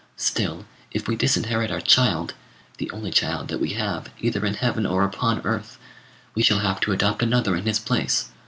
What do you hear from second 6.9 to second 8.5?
adopt another in his place.